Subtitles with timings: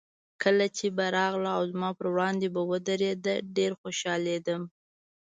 [0.43, 4.61] کله چې به راغله او زما په وړاندې به ودرېده، ډېر خوشحالېدم.